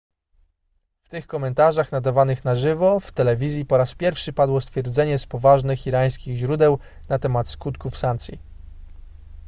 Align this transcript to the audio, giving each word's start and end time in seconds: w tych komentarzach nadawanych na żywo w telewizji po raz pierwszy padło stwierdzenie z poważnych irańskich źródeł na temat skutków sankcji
w 1.03 1.09
tych 1.09 1.27
komentarzach 1.27 1.91
nadawanych 1.91 2.45
na 2.45 2.55
żywo 2.55 2.99
w 2.99 3.11
telewizji 3.11 3.65
po 3.65 3.77
raz 3.77 3.95
pierwszy 3.95 4.33
padło 4.33 4.61
stwierdzenie 4.61 5.19
z 5.19 5.25
poważnych 5.25 5.87
irańskich 5.87 6.37
źródeł 6.37 6.79
na 7.09 7.19
temat 7.19 7.47
skutków 7.47 7.97
sankcji 7.97 8.39